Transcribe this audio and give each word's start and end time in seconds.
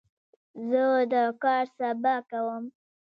زه 0.69 0.83
دا 1.13 1.23
کار 1.43 1.65
سبا 1.77 2.15
کوم. 2.29 2.63